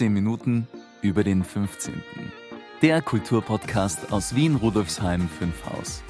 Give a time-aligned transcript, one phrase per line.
[0.00, 0.66] 15 Minuten
[1.02, 1.92] über den 15.
[2.80, 6.02] Der Kulturpodcast aus Wien Rudolfsheim 5 Haus.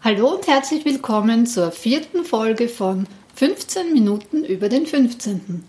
[0.00, 5.62] Hallo und herzlich willkommen zur vierten Folge von 15 Minuten über den 15.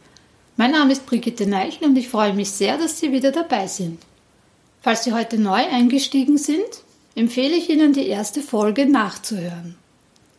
[0.57, 3.99] Mein Name ist Brigitte Neichel und ich freue mich sehr, dass Sie wieder dabei sind.
[4.81, 6.81] Falls Sie heute neu eingestiegen sind,
[7.15, 9.75] empfehle ich Ihnen die erste Folge nachzuhören.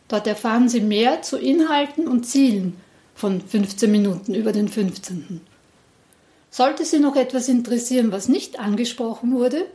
[0.09, 2.75] Dort erfahren Sie mehr zu Inhalten und Zielen
[3.15, 5.39] von 15 Minuten über den 15.
[6.51, 9.65] Sollte Sie noch etwas interessieren, was nicht angesprochen wurde,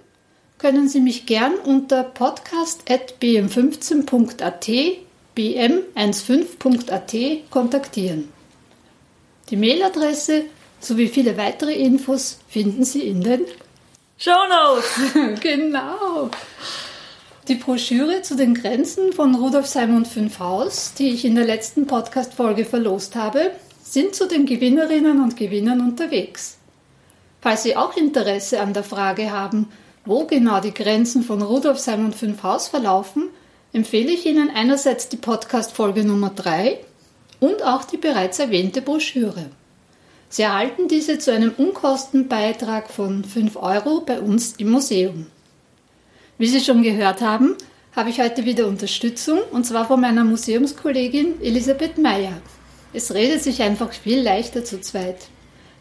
[0.58, 4.68] können Sie mich gern unter podcast.bm15.at
[5.36, 8.28] bm15.at kontaktieren.
[9.50, 10.44] Die Mailadresse
[10.80, 13.42] sowie viele weitere Infos finden Sie in den
[14.20, 15.40] Show Notes.
[15.42, 16.28] genau.
[17.46, 21.86] Die Broschüre zu den Grenzen von Rudolf Simon 5 Haus, die ich in der letzten
[21.86, 26.58] Podcast-Folge verlost habe, sind zu den Gewinnerinnen und Gewinnern unterwegs.
[27.40, 29.68] Falls Sie auch Interesse an der Frage haben,
[30.04, 33.28] wo genau die Grenzen von Rudolf Simon 5 Haus verlaufen,
[33.72, 36.80] empfehle ich Ihnen einerseits die Podcast-Folge Nummer 3
[37.38, 39.46] und auch die bereits erwähnte Broschüre.
[40.30, 45.26] Sie erhalten diese zu einem Unkostenbeitrag von 5 Euro bei uns im Museum.
[46.36, 47.56] Wie Sie schon gehört haben,
[47.96, 52.42] habe ich heute wieder Unterstützung und zwar von meiner Museumskollegin Elisabeth Meyer.
[52.92, 55.28] Es redet sich einfach viel leichter zu zweit.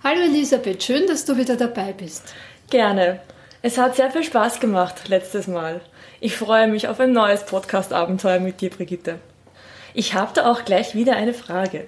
[0.04, 2.34] Hallo Elisabeth, schön, dass du wieder dabei bist.
[2.70, 3.20] Gerne.
[3.62, 5.82] Es hat sehr viel Spaß gemacht letztes Mal.
[6.22, 9.20] Ich freue mich auf ein neues Podcast-Abenteuer mit dir, Brigitte.
[9.94, 11.88] Ich habe da auch gleich wieder eine Frage.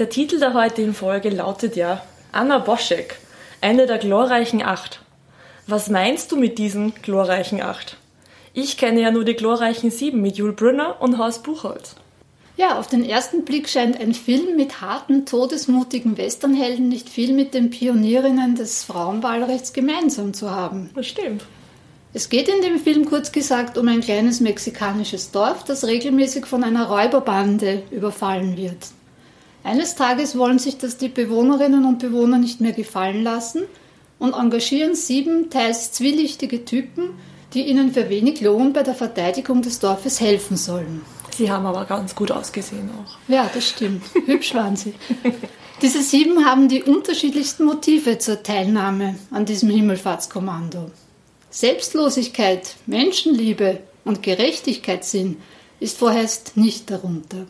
[0.00, 3.14] Der Titel der heutigen Folge lautet ja Anna Boschek,
[3.60, 4.98] eine der glorreichen Acht.
[5.68, 7.96] Was meinst du mit diesen glorreichen Acht?
[8.54, 11.94] Ich kenne ja nur die glorreichen Sieben mit Jules Brünner und Horst Buchholz.
[12.56, 17.54] Ja, auf den ersten Blick scheint ein Film mit harten, todesmutigen Westernhelden nicht viel mit
[17.54, 20.90] den Pionierinnen des Frauenwahlrechts gemeinsam zu haben.
[20.96, 21.44] Das stimmt.
[22.12, 26.64] Es geht in dem Film kurz gesagt um ein kleines mexikanisches Dorf, das regelmäßig von
[26.64, 28.88] einer Räuberbande überfallen wird.
[29.64, 33.62] Eines Tages wollen sich das die Bewohnerinnen und Bewohner nicht mehr gefallen lassen
[34.18, 37.10] und engagieren sieben teils zwielichtige Typen,
[37.54, 41.00] die ihnen für wenig Lohn bei der Verteidigung des Dorfes helfen sollen.
[41.34, 43.16] Sie haben aber ganz gut ausgesehen auch.
[43.26, 44.04] Ja, das stimmt.
[44.26, 44.92] Hübsch waren sie.
[45.80, 50.90] Diese sieben haben die unterschiedlichsten Motive zur Teilnahme an diesem Himmelfahrtskommando.
[51.50, 55.38] Selbstlosigkeit, Menschenliebe und Gerechtigkeitssinn
[55.80, 57.46] ist vorerst nicht darunter.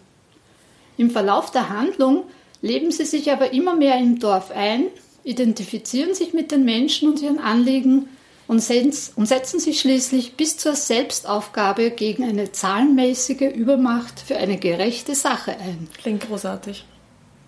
[0.96, 2.24] Im Verlauf der Handlung
[2.62, 4.86] leben sie sich aber immer mehr im Dorf ein,
[5.24, 8.08] identifizieren sich mit den Menschen und ihren Anliegen
[8.46, 15.52] und setzen sich schließlich bis zur Selbstaufgabe gegen eine zahlenmäßige Übermacht für eine gerechte Sache
[15.52, 15.88] ein.
[16.00, 16.84] Klingt großartig.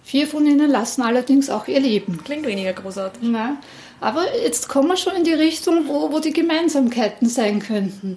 [0.03, 2.23] Vier von ihnen lassen allerdings auch ihr Leben.
[2.25, 3.23] Klingt weniger großartig.
[3.25, 3.59] Na,
[4.01, 8.17] aber jetzt kommen wir schon in die Richtung, wo, wo die Gemeinsamkeiten sein könnten.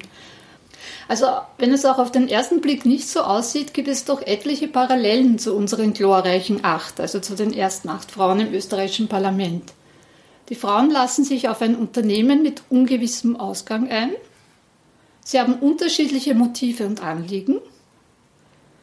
[1.07, 4.67] Also, wenn es auch auf den ersten Blick nicht so aussieht, gibt es doch etliche
[4.67, 9.73] Parallelen zu unseren glorreichen acht, also zu den ersten acht Frauen im österreichischen Parlament.
[10.49, 14.11] Die Frauen lassen sich auf ein Unternehmen mit ungewissem Ausgang ein.
[15.23, 17.59] Sie haben unterschiedliche Motive und Anliegen.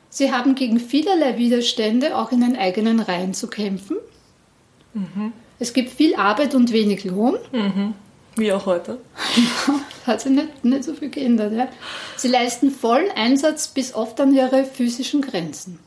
[0.08, 3.96] Sie haben gegen vielerlei Widerstände auch in den eigenen Reihen zu kämpfen.
[4.94, 5.32] Mhm.
[5.58, 7.36] Es gibt viel Arbeit und wenig Lohn.
[7.52, 7.94] Mhm.
[8.36, 9.00] Wie auch heute.
[10.06, 11.52] hat sich nicht, nicht so viel geändert.
[11.52, 11.68] Ja.
[12.16, 15.78] Sie leisten vollen Einsatz bis oft an ihre physischen Grenzen.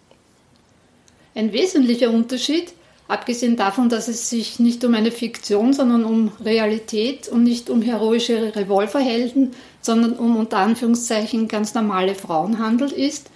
[1.36, 2.74] Ein wesentlicher Unterschied
[3.10, 7.82] Abgesehen davon, dass es sich nicht um eine Fiktion, sondern um Realität und nicht um
[7.82, 13.32] heroische Revolverhelden, sondern um unter Anführungszeichen ganz normale Frauen handelt, ist,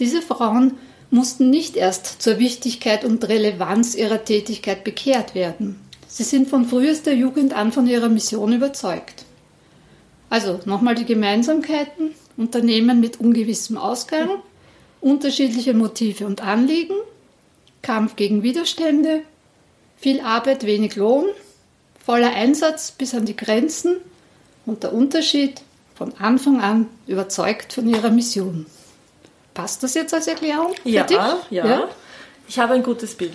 [0.00, 0.74] diese Frauen
[1.10, 5.80] mussten nicht erst zur Wichtigkeit und Relevanz ihrer Tätigkeit bekehrt werden.
[6.16, 9.26] Sie sind von frühester Jugend an von ihrer Mission überzeugt.
[10.30, 14.30] Also nochmal die Gemeinsamkeiten, Unternehmen mit ungewissem Ausgang,
[15.02, 16.94] unterschiedliche Motive und Anliegen,
[17.82, 19.24] Kampf gegen Widerstände,
[19.98, 21.26] viel Arbeit, wenig Lohn,
[22.02, 23.96] voller Einsatz bis an die Grenzen
[24.64, 25.60] und der Unterschied
[25.94, 28.64] von Anfang an überzeugt von ihrer Mission.
[29.52, 30.72] Passt das jetzt als Erklärung?
[30.84, 31.88] Ja, ja, ja.
[32.48, 33.34] Ich habe ein gutes Bild.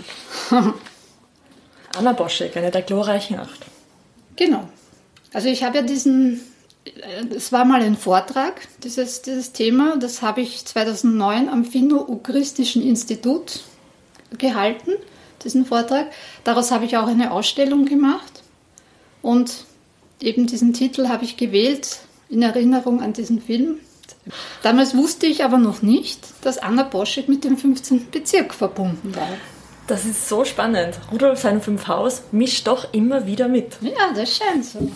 [1.96, 3.66] Anna Boschek, eine der glorreichen Acht.
[4.36, 4.68] Genau.
[5.34, 6.42] Also ich habe ja diesen,
[7.36, 13.62] es war mal ein Vortrag, dieses, dieses Thema, das habe ich 2009 am Finno-Ugristischen Institut
[14.38, 14.92] gehalten,
[15.44, 16.08] diesen Vortrag.
[16.44, 18.44] Daraus habe ich auch eine Ausstellung gemacht
[19.22, 19.66] und
[20.22, 22.00] eben diesen Titel habe ich gewählt,
[22.30, 23.80] in Erinnerung an diesen Film.
[24.64, 28.10] Damals wusste ich aber noch nicht, dass Anna Boschek mit dem 15.
[28.12, 29.28] Bezirk verbunden war.
[29.92, 30.98] Das ist so spannend.
[31.12, 33.74] Rudolf sein Fünfhaus mischt doch immer wieder mit.
[33.82, 34.90] Ja, das scheint so.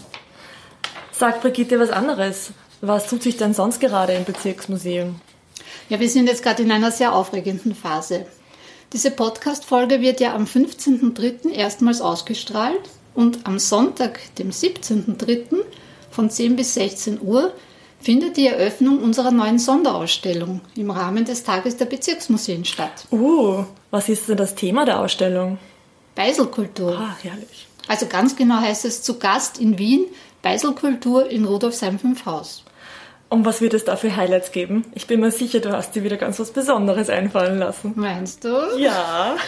[1.12, 2.52] Sagt Brigitte was anderes.
[2.80, 5.20] Was tut sich denn sonst gerade im Bezirksmuseum?
[5.90, 8.26] Ja, wir sind jetzt gerade in einer sehr aufregenden Phase.
[8.94, 11.52] Diese Podcast-Folge wird ja am 15.03.
[11.52, 15.58] erstmals ausgestrahlt und am Sonntag, dem 17.03.
[16.10, 17.52] von 10 bis 16 Uhr
[18.06, 23.08] findet die Eröffnung unserer neuen Sonderausstellung im Rahmen des Tages der Bezirksmuseen statt.
[23.12, 25.58] Uh, was ist denn das Thema der Ausstellung?
[26.14, 27.00] Beiselkultur.
[27.00, 27.66] Ah, herrlich.
[27.88, 30.06] Also ganz genau heißt es zu Gast in Wien,
[30.44, 32.64] Beiselkultur in Rudolfsheim 5 Haus.
[33.28, 34.86] Und was wird es da für Highlights geben?
[34.94, 37.94] Ich bin mir sicher, du hast dir wieder ganz was Besonderes einfallen lassen.
[37.96, 38.78] Meinst du?
[38.78, 39.36] Ja.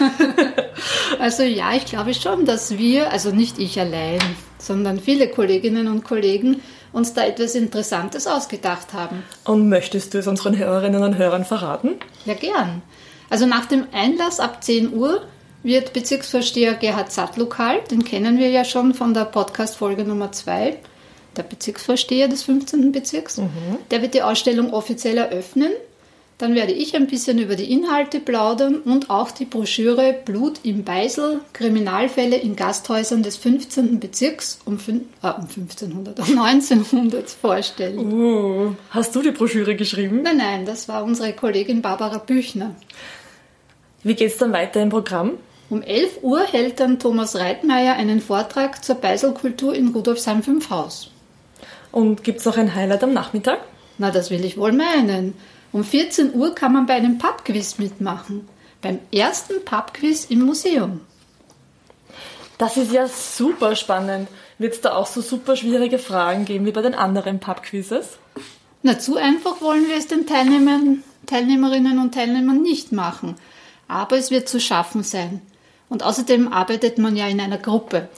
[1.20, 4.20] Also ja, ich glaube schon, dass wir, also nicht ich allein,
[4.60, 6.62] sondern viele Kolleginnen und Kollegen
[6.94, 9.24] uns da etwas Interessantes ausgedacht haben.
[9.44, 11.96] Und möchtest du es unseren Hörerinnen und Hörern verraten?
[12.26, 12.82] Ja, gern.
[13.30, 15.22] Also nach dem Einlass ab 10 Uhr
[15.64, 20.78] wird Bezirksvorsteher Gerhard Sattlokal, den kennen wir ja schon von der Podcast-Folge Nummer 2,
[21.36, 22.92] der Bezirksvorsteher des 15.
[22.92, 23.42] Bezirks,
[23.92, 25.72] der wird die Ausstellung offiziell eröffnen.
[26.38, 30.84] Dann werde ich ein bisschen über die Inhalte plaudern und auch die Broschüre Blut im
[30.84, 34.00] Beisel, Kriminalfälle in Gasthäusern des 15.
[34.00, 34.92] Bezirks um, äh,
[35.30, 38.14] um 1500, um 1900 vorstellen.
[38.14, 40.22] Uh, hast du die Broschüre geschrieben?
[40.22, 42.76] Nein, nein, das war unsere Kollegin Barbara Büchner.
[44.04, 45.34] Wie geht's dann weiter im Programm?
[45.72, 51.10] Um 11 Uhr hält dann Thomas Reitmeier einen Vortrag zur Beiselkultur in Rudolfsheim 5 Haus.
[51.92, 53.60] Und gibt's noch ein Highlight am Nachmittag?
[53.98, 55.34] Na, das will ich wohl meinen.
[55.72, 58.48] Um 14 Uhr kann man bei einem Pubquiz mitmachen.
[58.82, 61.02] Beim ersten Pubquiz im Museum.
[62.58, 64.28] Das ist ja super spannend.
[64.58, 68.18] Wird's da auch so super schwierige Fragen geben wie bei den anderen Pubquizzes?
[68.82, 73.36] Na, zu einfach wollen wir es den Teilnehmern, Teilnehmerinnen und Teilnehmern nicht machen.
[73.88, 75.42] Aber es wird zu schaffen sein.
[75.90, 78.10] Und außerdem arbeitet man ja in einer Gruppe.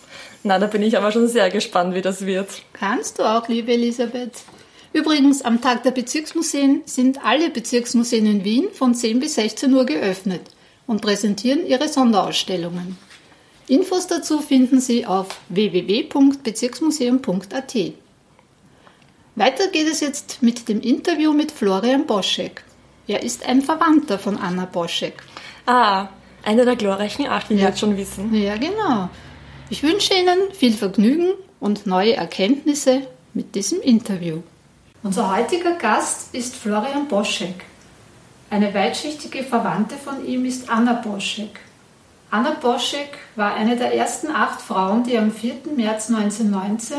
[0.44, 2.50] Na, da bin ich aber schon sehr gespannt, wie das wird.
[2.74, 4.44] Kannst du auch, liebe Elisabeth.
[4.92, 9.86] Übrigens, am Tag der Bezirksmuseen sind alle Bezirksmuseen in Wien von 10 bis 16 Uhr
[9.86, 10.42] geöffnet
[10.88, 12.98] und präsentieren ihre Sonderausstellungen.
[13.68, 17.76] Infos dazu finden Sie auf www.bezirksmuseum.at.
[19.36, 22.64] Weiter geht es jetzt mit dem Interview mit Florian Boschek.
[23.08, 25.14] Er ist ein Verwandter von Anna Boschek.
[25.68, 26.08] Ah,
[26.44, 27.70] eine der glorreichen Acht, wie wir Ja.
[27.70, 28.34] jetzt schon wissen.
[28.34, 29.10] Ja, genau.
[29.70, 33.04] Ich wünsche Ihnen viel Vergnügen und neue Erkenntnisse
[33.36, 34.40] mit diesem Interview.
[35.02, 37.64] Unser heutiger Gast ist Florian Boschek.
[38.50, 41.58] Eine weitschichtige Verwandte von ihm ist Anna Boschek.
[42.30, 45.74] Anna Boschek war eine der ersten acht Frauen, die am 4.
[45.78, 46.98] März 1919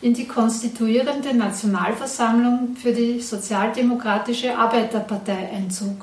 [0.00, 6.02] in die konstituierende Nationalversammlung für die Sozialdemokratische Arbeiterpartei einzog.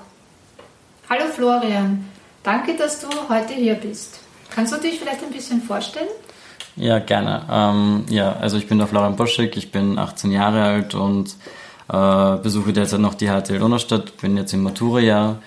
[1.09, 2.05] Hallo Florian,
[2.43, 4.19] danke, dass du heute hier bist.
[4.53, 6.07] Kannst du dich vielleicht ein bisschen vorstellen?
[6.77, 7.43] Ja, gerne.
[7.51, 11.35] Ähm, ja, also ich bin der Florian Boschek, ich bin 18 Jahre alt und
[11.91, 15.37] äh, besuche derzeit noch die HTL Donaustadt, bin jetzt im Maturajahr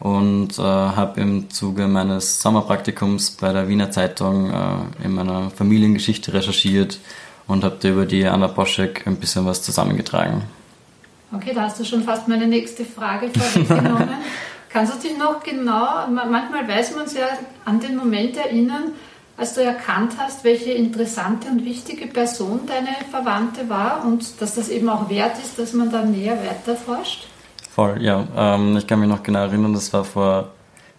[0.00, 6.32] und äh, habe im Zuge meines Sommerpraktikums bei der Wiener Zeitung äh, in meiner Familiengeschichte
[6.34, 6.98] recherchiert
[7.46, 10.42] und habe da über die Anna Boschek ein bisschen was zusammengetragen.
[11.34, 14.08] Okay, da hast du schon fast meine nächste Frage vorweggenommen.
[14.68, 17.26] Kannst du dich noch genau, ma- manchmal weiß man es ja
[17.64, 18.92] an den Moment erinnern,
[19.36, 24.68] als du erkannt hast, welche interessante und wichtige Person deine Verwandte war und dass das
[24.68, 27.26] eben auch wert ist, dass man da näher weiterforscht?
[27.74, 28.26] Voll, ja.
[28.36, 30.50] Ähm, ich kann mich noch genau erinnern, das war vor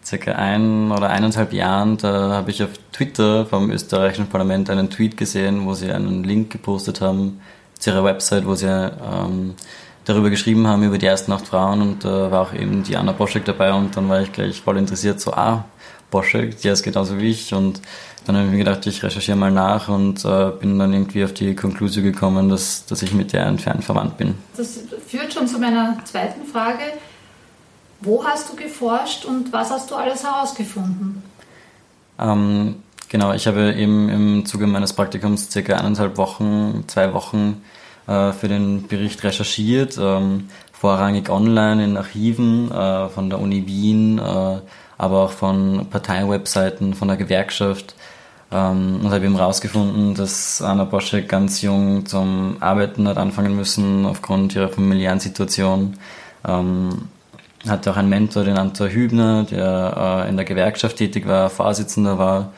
[0.03, 5.15] circa ein oder eineinhalb Jahren, da habe ich auf Twitter vom österreichischen Parlament einen Tweet
[5.15, 7.39] gesehen, wo sie einen Link gepostet haben
[7.79, 9.53] zu ihrer Website, wo sie ähm,
[10.05, 13.13] darüber geschrieben haben, über die ersten acht Frauen und da war auch eben die Anna
[13.13, 15.65] Boschek dabei und dann war ich gleich voll interessiert, so, ah,
[16.11, 17.81] Boschek, die ist genauso wie ich und
[18.25, 21.33] dann habe ich mir gedacht, ich recherchiere mal nach und äh, bin dann irgendwie auf
[21.33, 24.35] die Konklusion gekommen, dass, dass ich mit der entfernt verwandt bin.
[24.55, 26.83] Das führt schon zu meiner zweiten Frage.
[28.01, 31.23] Wo hast du geforscht und was hast du alles herausgefunden?
[32.19, 32.75] Ähm,
[33.09, 37.61] genau, ich habe eben im Zuge meines Praktikums circa eineinhalb Wochen, zwei Wochen
[38.07, 44.19] äh, für den Bericht recherchiert, ähm, vorrangig online in Archiven äh, von der Uni Wien,
[44.19, 44.59] äh,
[44.97, 47.95] aber auch von Parteiwebseiten, von der Gewerkschaft
[48.53, 54.05] ähm, und habe eben herausgefunden, dass Anna Boschek ganz jung zum Arbeiten hat anfangen müssen
[54.05, 55.97] aufgrund ihrer familiären Situation.
[56.47, 57.09] Ähm,
[57.67, 62.17] hatte auch einen Mentor, den Anton Hübner, der äh, in der Gewerkschaft tätig war, Vorsitzender
[62.19, 62.51] war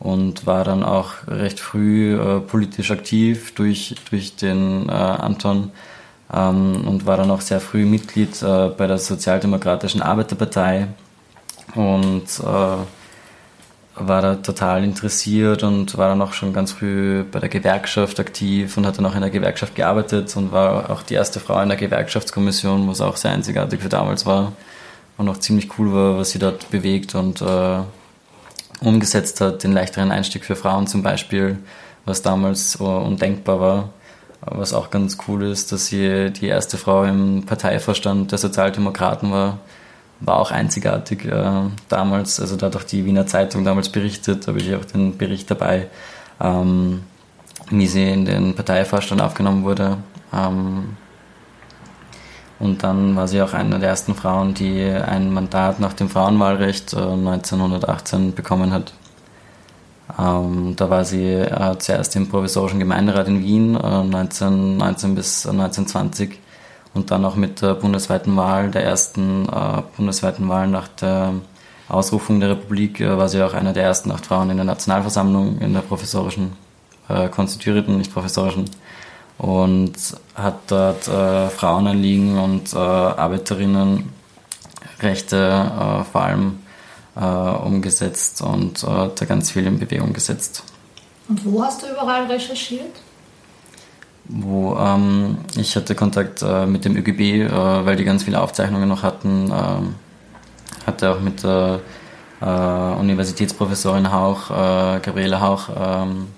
[0.00, 5.70] und war dann auch recht früh äh, politisch aktiv durch, durch den äh, Anton.
[6.32, 10.88] ähm, und war dann auch sehr früh Mitglied äh, bei der Sozialdemokratischen Arbeiterpartei
[11.74, 12.97] und äh,
[14.06, 18.76] war da total interessiert und war dann auch schon ganz früh bei der Gewerkschaft aktiv
[18.76, 21.68] und hat dann auch in der Gewerkschaft gearbeitet und war auch die erste Frau in
[21.68, 24.52] der Gewerkschaftskommission, was auch sehr einzigartig für damals war
[25.16, 27.80] und auch ziemlich cool war, was sie dort bewegt und äh,
[28.80, 31.58] umgesetzt hat, den leichteren Einstieg für Frauen zum Beispiel,
[32.04, 33.88] was damals so undenkbar war.
[34.40, 39.58] Was auch ganz cool ist, dass sie die erste Frau im Parteivorstand der Sozialdemokraten war
[40.20, 42.40] war auch einzigartig äh, damals.
[42.40, 45.50] Also da hat auch die Wiener Zeitung damals berichtet, da habe ich auch den Bericht
[45.50, 45.88] dabei,
[46.40, 47.02] ähm,
[47.70, 49.98] wie sie in den Parteivorstand aufgenommen wurde.
[50.32, 50.96] Ähm,
[52.58, 56.92] und dann war sie auch eine der ersten Frauen, die ein Mandat nach dem Frauenwahlrecht
[56.94, 58.92] äh, 1918 bekommen hat.
[60.18, 66.40] Ähm, da war sie äh, zuerst im provisorischen Gemeinderat in Wien äh, 1919 bis 1920
[66.94, 71.34] und dann auch mit der bundesweiten Wahl, der ersten äh, bundesweiten Wahl nach der
[71.88, 75.58] Ausrufung der Republik, äh, war sie auch eine der ersten acht Frauen in der Nationalversammlung,
[75.58, 76.52] in der professorischen,
[77.08, 78.70] äh, konstituierten, nicht professorischen,
[79.38, 79.94] und
[80.34, 84.06] hat dort äh, Frauenanliegen und äh, Arbeiterinnenrechte
[85.36, 86.58] äh, vor allem
[87.20, 90.62] umgesetzt und da ganz viel in Bewegung gesetzt.
[91.28, 92.94] Und wo hast du überall recherchiert?
[94.28, 98.88] Wo ähm, ich hatte Kontakt äh, mit dem ÖGB, äh, weil die ganz viele Aufzeichnungen
[98.88, 99.50] noch hatten.
[99.50, 101.80] Äh, hatte auch mit der
[102.40, 102.44] äh,
[103.00, 106.28] Universitätsprofessorin Hauch, äh, Gabriele Hauch ähm,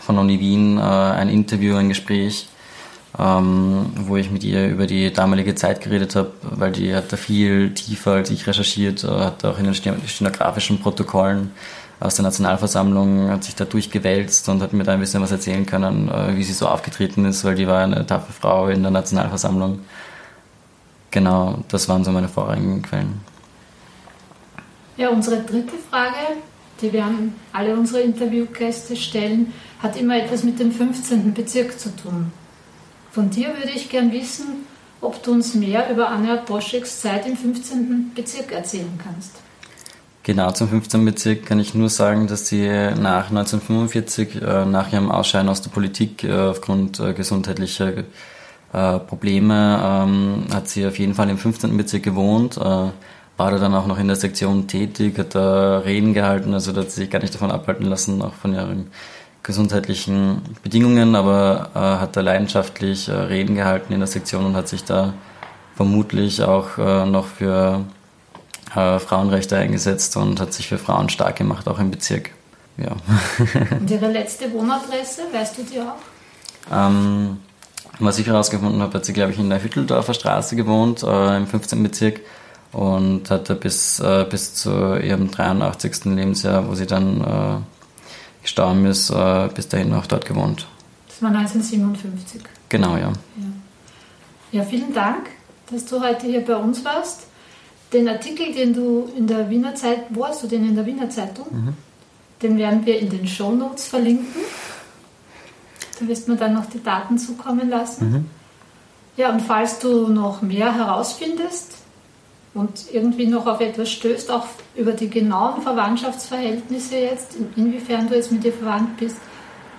[0.00, 2.48] von Uni Wien, äh, ein Interview, ein Gespräch,
[3.18, 7.16] ähm, wo ich mit ihr über die damalige Zeit geredet habe, weil die hat da
[7.16, 11.50] viel tiefer als ich recherchiert, hat auch in den stenografischen Protokollen
[12.00, 15.66] aus der Nationalversammlung, hat sich da durchgewälzt und hat mir da ein bisschen was erzählen
[15.66, 18.90] können, äh, wie sie so aufgetreten ist, weil die war eine taffe Frau in der
[18.90, 19.80] Nationalversammlung.
[21.10, 23.20] Genau, das waren so meine vorherigen Quellen.
[24.96, 26.16] Ja, unsere dritte Frage,
[26.80, 29.52] die wir an alle unsere Interviewgäste stellen,
[29.82, 31.34] hat immer etwas mit dem 15.
[31.34, 32.32] Bezirk zu tun.
[33.10, 34.66] Von dir würde ich gern wissen,
[35.00, 38.12] ob du uns mehr über Anja Boscheks Zeit im 15.
[38.14, 39.32] Bezirk erzählen kannst.
[40.30, 41.04] Genau, zum 15.
[41.04, 45.70] Bezirk kann ich nur sagen, dass sie nach 1945, äh, nach ihrem Ausscheiden aus der
[45.70, 48.04] Politik äh, aufgrund äh, gesundheitlicher
[49.08, 51.76] Probleme, ähm, hat sie auf jeden Fall im 15.
[51.76, 52.92] Bezirk gewohnt, war
[53.36, 57.00] da dann auch noch in der Sektion tätig, hat da Reden gehalten, also hat sie
[57.00, 58.92] sich gar nicht davon abhalten lassen, auch von ihren
[59.42, 65.14] gesundheitlichen Bedingungen, aber hat da leidenschaftlich Reden gehalten in der Sektion und hat sich da
[65.74, 67.84] vermutlich auch noch für
[68.74, 72.30] äh, Frauenrechte eingesetzt und hat sich für Frauen stark gemacht, auch im Bezirk.
[72.76, 72.96] Ja.
[73.78, 75.96] und Ihre letzte Wohnadresse, weißt du die auch?
[76.72, 77.38] Ähm,
[77.98, 81.46] was ich herausgefunden habe, hat sie, glaube ich, in der Hütteldorfer Straße gewohnt, äh, im
[81.46, 81.82] 15.
[81.82, 82.20] Bezirk
[82.72, 86.04] und hatte bis, äh, bis zu ihrem 83.
[86.06, 90.66] Lebensjahr, wo sie dann äh, gestorben ist, äh, bis dahin noch dort gewohnt.
[91.08, 92.42] Das war 1957.
[92.68, 93.08] Genau, ja.
[93.08, 93.12] ja.
[94.52, 95.28] Ja, vielen Dank,
[95.70, 97.26] dass du heute hier bei uns warst.
[97.92, 101.10] Den Artikel, den du in der Wiener Zeitung, wo hast du den in der Wiener
[101.10, 101.46] Zeitung?
[101.50, 101.74] Mhm.
[102.42, 104.42] Den werden wir in den Show Notes verlinken.
[105.98, 108.10] Da wirst du mir dann noch die Daten zukommen lassen.
[108.10, 108.26] Mhm.
[109.16, 111.74] Ja, und falls du noch mehr herausfindest
[112.54, 118.32] und irgendwie noch auf etwas stößt, auch über die genauen Verwandtschaftsverhältnisse jetzt, inwiefern du jetzt
[118.32, 119.16] mit dir verwandt bist,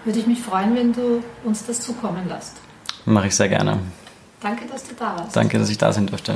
[0.06, 2.54] würde ich mich freuen, wenn du uns das zukommen lässt.
[3.06, 3.80] Mache ich sehr gerne.
[4.42, 5.36] Danke, dass du da warst.
[5.36, 6.36] Danke, dass ich da sein durfte.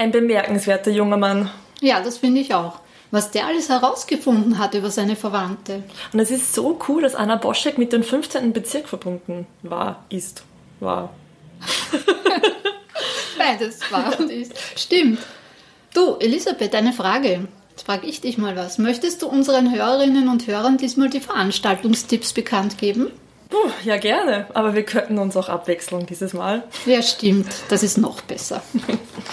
[0.00, 1.50] Ein bemerkenswerter junger Mann.
[1.82, 2.78] Ja, das finde ich auch.
[3.10, 5.82] Was der alles herausgefunden hat über seine Verwandte.
[6.14, 8.54] Und es ist so cool, dass Anna Boschek mit dem 15.
[8.54, 10.42] Bezirk verbunden war, ist,
[10.78, 11.10] war.
[13.38, 14.54] Beides war und ist.
[14.74, 15.18] Stimmt.
[15.92, 17.46] Du, Elisabeth, eine Frage.
[17.72, 18.78] Jetzt frage ich dich mal was.
[18.78, 23.08] Möchtest du unseren Hörerinnen und Hörern diesmal die Veranstaltungstipps bekannt geben?
[23.50, 24.46] Puh, ja, gerne.
[24.54, 26.62] Aber wir könnten uns auch abwechseln dieses Mal.
[26.86, 27.48] Ja, stimmt.
[27.68, 28.62] Das ist noch besser.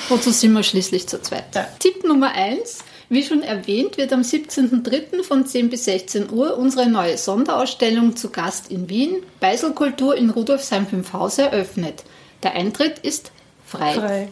[0.10, 1.56] Wozu sind wir schließlich zu zweit?
[1.56, 1.68] Ja.
[1.80, 2.84] Tipp Nummer 1.
[3.10, 5.24] Wie schon erwähnt, wird am 17.03.
[5.24, 10.88] von 10 bis 16 Uhr unsere neue Sonderausstellung zu Gast in Wien, Beiselkultur in Rudolfsheim
[10.88, 12.04] 5 Haus, eröffnet.
[12.44, 13.32] Der Eintritt ist
[13.66, 13.94] frei.
[13.94, 14.28] frei.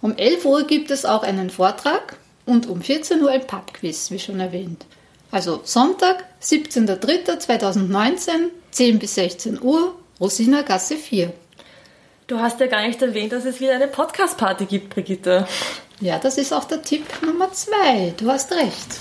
[0.00, 4.18] Um 11 Uhr gibt es auch einen Vortrag und um 14 Uhr ein Pubquiz, wie
[4.18, 4.86] schon erwähnt.
[5.30, 8.30] Also Sonntag, 17.03.2019,
[8.70, 11.34] 10 bis 16 Uhr, Rosina Gasse 4.
[12.26, 15.46] Du hast ja gar nicht erwähnt, dass es wieder eine Podcast-Party gibt, Brigitte.
[16.00, 18.14] Ja, das ist auch der Tipp Nummer 2.
[18.16, 18.98] Du hast recht.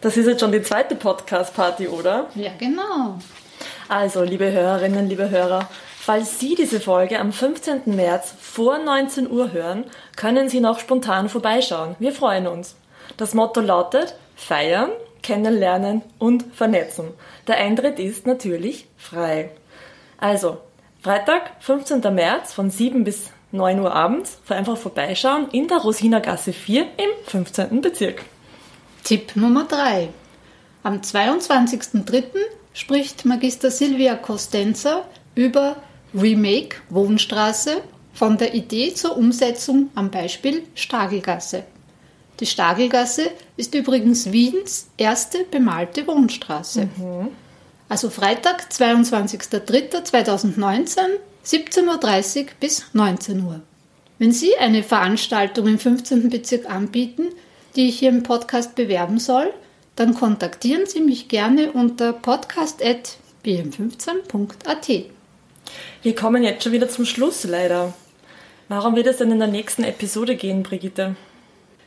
[0.00, 2.28] Das ist jetzt schon die zweite Podcast-Party, oder?
[2.34, 3.18] Ja, genau.
[3.88, 5.68] Also, liebe Hörerinnen, liebe Hörer,
[6.06, 7.82] Falls Sie diese Folge am 15.
[7.86, 9.84] März vor 19 Uhr hören,
[10.16, 11.96] können Sie noch spontan vorbeischauen.
[11.98, 12.76] Wir freuen uns.
[13.16, 14.90] Das Motto lautet Feiern,
[15.22, 17.08] Kennenlernen und Vernetzen.
[17.46, 19.50] Der Eintritt ist natürlich frei.
[20.18, 20.58] Also,
[21.04, 22.00] Freitag, 15.
[22.14, 27.82] März von 7 bis 9 Uhr abends, einfach vorbeischauen in der Rosinergasse 4 im 15.
[27.82, 28.24] Bezirk.
[29.02, 30.08] Tipp Nummer 3.
[30.82, 32.24] Am 22.03.
[32.72, 35.02] spricht Magister Silvia Costenza
[35.34, 35.76] über
[36.14, 37.82] Remake Wohnstraße
[38.14, 41.64] von der Idee zur Umsetzung am Beispiel Stagelgasse.
[42.40, 46.88] Die Stagelgasse ist übrigens Wiens erste bemalte Wohnstraße.
[46.96, 47.28] Mhm.
[47.94, 50.98] Also Freitag, 22.03.2019,
[51.46, 53.60] 17.30 Uhr bis 19 Uhr.
[54.18, 56.28] Wenn Sie eine Veranstaltung im 15.
[56.28, 57.28] Bezirk anbieten,
[57.76, 59.54] die ich hier im Podcast bewerben soll,
[59.94, 64.88] dann kontaktieren Sie mich gerne unter podcast.bm15.at.
[66.02, 67.94] Wir kommen jetzt schon wieder zum Schluss, leider.
[68.68, 71.14] Warum wird es denn in der nächsten Episode gehen, Brigitte?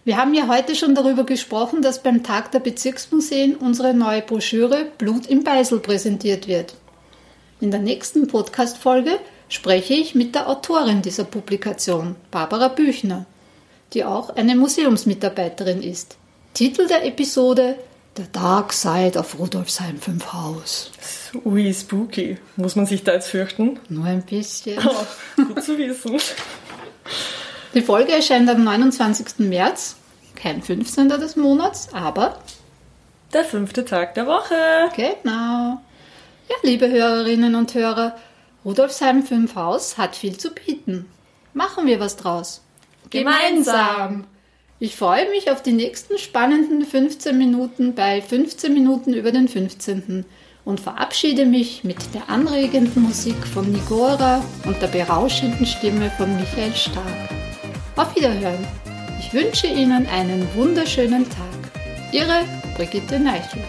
[0.08, 4.86] Wir haben ja heute schon darüber gesprochen, dass beim Tag der Bezirksmuseen unsere neue Broschüre
[4.98, 6.76] Blut im Beisel präsentiert wird.
[7.60, 13.26] In der nächsten Podcast-Folge spreche ich mit der Autorin dieser Publikation, Barbara Büchner,
[13.92, 16.16] die auch eine Museumsmitarbeiterin ist.
[16.54, 17.76] Titel der Episode
[18.16, 20.90] The Dark Side of Rudolfsheim 5 Haus.
[21.44, 22.38] Ui, spooky.
[22.56, 23.78] Muss man sich da jetzt fürchten?
[23.90, 24.80] Nur ein bisschen.
[24.88, 26.18] Oh, gut zu wissen.
[27.78, 29.38] Die Folge erscheint am 29.
[29.38, 29.98] März.
[30.34, 31.10] Kein 15.
[31.10, 32.40] des Monats, aber
[33.34, 34.56] der fünfte Tag der Woche.
[34.96, 35.80] Genau.
[36.50, 38.16] Ja, liebe Hörerinnen und Hörer,
[38.66, 41.06] Rudolfsheim 5 Haus hat viel zu bieten.
[41.54, 42.64] Machen wir was draus.
[43.12, 44.26] Gemeinsam.
[44.80, 50.26] Ich freue mich auf die nächsten spannenden 15 Minuten bei 15 Minuten über den 15.
[50.66, 56.74] und verabschiede mich mit der anregenden Musik von Nigora und der berauschenden Stimme von Michael
[56.74, 57.47] Stark.
[57.98, 58.66] Auf Wiederhören.
[59.20, 61.48] Ich wünsche Ihnen einen wunderschönen Tag.
[62.12, 62.44] Ihre
[62.76, 63.64] Brigitte Neichel.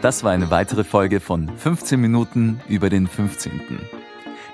[0.00, 3.60] Das war eine weitere Folge von 15 Minuten über den 15.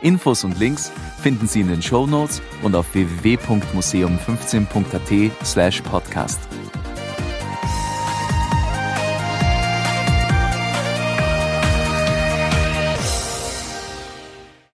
[0.02, 0.90] Infos und Links
[1.22, 6.40] finden Sie in den Show Notes und auf www.museum15.at slash podcast.